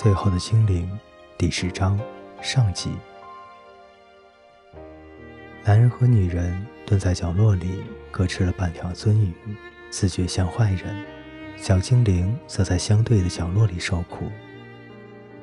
[0.00, 0.88] 最后的精灵，
[1.36, 1.98] 第十章
[2.40, 2.92] 上集。
[5.64, 7.82] 男人和女人蹲在角落里，
[8.12, 9.34] 各吃了半条鳟鱼，
[9.90, 11.04] 自觉像坏人。
[11.56, 14.30] 小精灵则在相对的角落里受苦。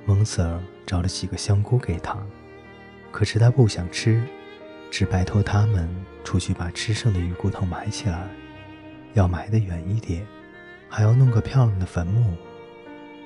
[0.05, 2.17] 蒙瑟尔找了几个香菇给他，
[3.11, 4.23] 可是他不想吃，
[4.89, 8.25] 只拜托他们出去把吃剩的鱼骨头埋起来，
[9.15, 10.25] 要埋得远一点，
[10.87, 12.33] 还要弄个漂亮的坟墓。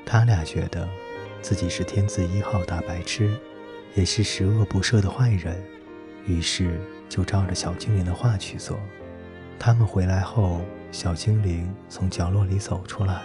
[0.04, 0.90] 他俩觉得。
[1.42, 3.38] 自己是天字一号大白痴，
[3.96, 5.64] 也是十恶不赦的坏人，
[6.26, 8.80] 于是就照着小精灵的话去做。
[9.58, 13.22] 他们回来后，小精灵从角落里走出来，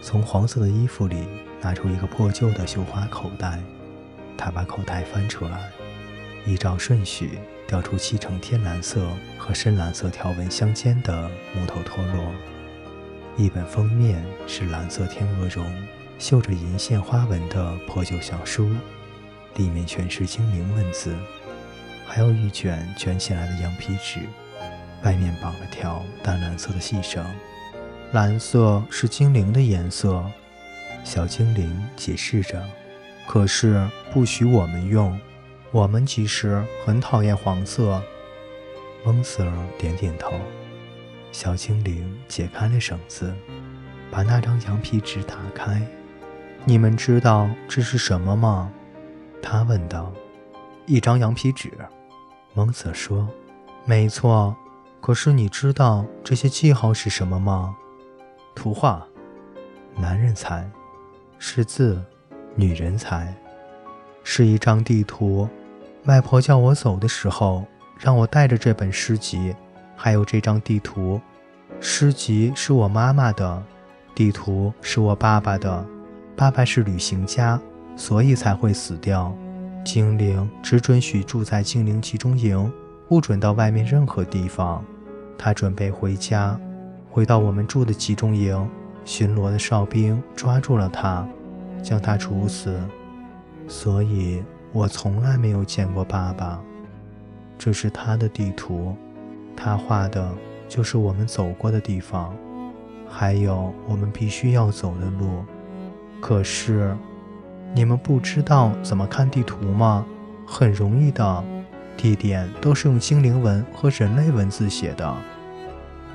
[0.00, 1.26] 从黄色的衣服里
[1.60, 3.58] 拿出一个破旧的绣花口袋。
[4.36, 5.70] 他把口袋翻出来，
[6.46, 12.32] 依照顺序调出七成天蓝色和深蓝色条纹相间的木头陀螺。
[13.36, 15.66] 一本封面是蓝色天鹅绒。
[16.18, 18.68] 绣着银线花纹的破旧小书，
[19.54, 21.14] 里面全是精灵文字，
[22.06, 24.20] 还有一卷卷起来的羊皮纸，
[25.04, 27.24] 外面绑了条淡蓝色的细绳。
[28.12, 30.24] 蓝色是精灵的颜色，
[31.04, 32.64] 小精灵解释着。
[33.28, 35.18] 可是不许我们用，
[35.70, 38.02] 我们其实很讨厌黄色。
[39.04, 40.32] 蒙瑟尔点点头。
[41.30, 43.32] 小精灵解开了绳子，
[44.10, 45.80] 把那张羊皮纸打开。
[46.68, 48.70] 你们知道这是什么吗？
[49.40, 50.12] 他问道。
[50.84, 51.72] 一张羊皮纸，
[52.52, 53.26] 蒙瑟说。
[53.86, 54.54] 没错。
[55.00, 57.74] 可是你知道这些记号是什么吗？
[58.54, 59.02] 图画。
[59.96, 60.70] 男人才。
[61.38, 62.04] 是字。
[62.54, 63.34] 女人才。
[64.22, 65.48] 是一张地图。
[66.04, 67.64] 外婆叫我走的时候，
[67.98, 69.56] 让我带着这本诗集，
[69.96, 71.18] 还有这张地图。
[71.80, 73.62] 诗集是我妈妈的，
[74.14, 75.86] 地图是我爸爸的。
[76.38, 77.60] 爸爸是旅行家，
[77.96, 79.36] 所以才会死掉。
[79.84, 82.72] 精灵只准许住在精灵集中营，
[83.08, 84.84] 不准到外面任何地方。
[85.36, 86.56] 他准备回家，
[87.10, 88.70] 回到我们住的集中营。
[89.04, 91.26] 巡逻的哨兵抓住了他，
[91.82, 92.78] 将他处死。
[93.66, 94.40] 所以
[94.72, 96.60] 我从来没有见过爸爸。
[97.58, 98.94] 这是他的地图，
[99.56, 100.32] 他画的
[100.68, 102.32] 就是我们走过的地方，
[103.08, 105.42] 还有我们必须要走的路。
[106.20, 106.96] 可是，
[107.74, 110.04] 你们不知道怎么看地图吗？
[110.46, 111.44] 很容易的，
[111.96, 115.14] 地点都是用精灵文和人类文字写的。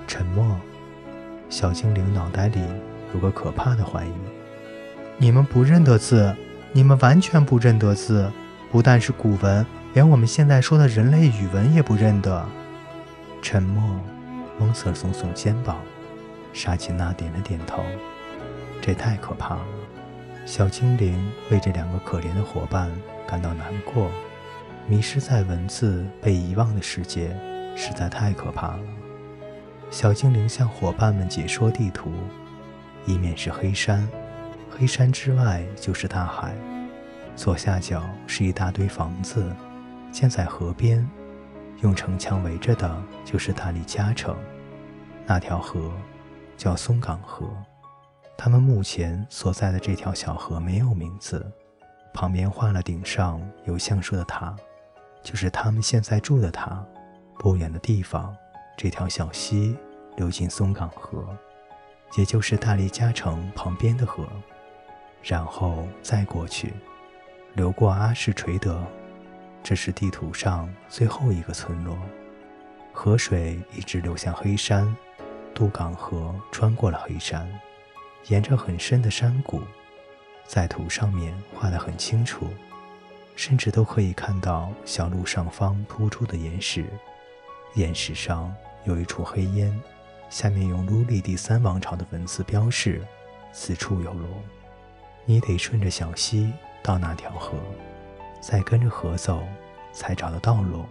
[0.07, 0.55] 沉默。
[1.49, 2.59] 小精灵脑袋里
[3.13, 4.11] 有个可怕的怀疑：
[5.17, 6.35] 你们不认得字，
[6.71, 8.31] 你们完全不认得字，
[8.71, 12.45] 不但是古文，连我们现在说的人类语文也不认得。
[13.41, 13.83] 沉默。
[14.59, 15.77] 蒙瑟耸耸肩膀，
[16.53, 17.83] 沙琪娜点了点头。
[18.81, 19.61] 这太可怕了。
[20.45, 22.91] 小精灵为这两个可怜的伙伴
[23.27, 24.11] 感到难过。
[24.85, 27.29] 迷失在文字被遗忘的世界
[27.73, 28.83] 实在太可怕了。
[29.89, 32.11] 小精灵向伙伴们解说地图：
[33.05, 34.05] 一面是黑山，
[34.69, 36.53] 黑山之外就是大海，
[37.33, 39.55] 左下角是一大堆房子，
[40.11, 41.07] 建在河边，
[41.81, 44.35] 用城墙围着的就是大理嘉城。
[45.25, 45.93] 那条河
[46.57, 47.49] 叫松岗河。
[48.43, 51.49] 他们目前所在的这条小河没有名字，
[52.13, 54.53] 旁边画了顶上有橡树的塔，
[55.21, 56.85] 就是他们现在住的塔。
[57.39, 58.35] 不远的地方，
[58.75, 59.77] 这条小溪
[60.17, 61.25] 流进松岗河，
[62.17, 64.27] 也就是大利加城旁边的河，
[65.21, 66.73] 然后再过去，
[67.53, 68.83] 流过阿什垂德，
[69.63, 71.97] 这是地图上最后一个村落。
[72.91, 74.93] 河水一直流向黑山，
[75.55, 77.49] 渡港河穿过了黑山。
[78.27, 79.61] 沿着很深的山谷，
[80.45, 82.47] 在土上面画得很清楚，
[83.35, 86.85] 甚至都可以看到小路上方突出的岩石。
[87.73, 88.53] 岩石上
[88.85, 89.77] 有一处黑烟，
[90.29, 93.01] 下面用卢利第三王朝的文字标示
[93.51, 94.29] ：“此处有龙。”
[95.25, 97.57] 你得顺着小溪到那条河，
[98.39, 99.41] 再跟着河走，
[99.91, 100.87] 才找得到龙。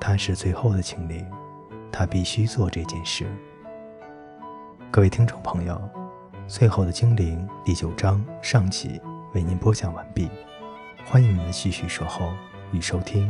[0.00, 1.24] 他是最后的精灵，
[1.92, 3.26] 他必须做这件事。
[4.90, 6.05] 各位听众朋友。
[6.48, 9.00] 最后的精灵第九章上集
[9.34, 10.30] 为您播讲完毕，
[11.04, 12.32] 欢迎您的继续守候
[12.72, 13.28] 与收听。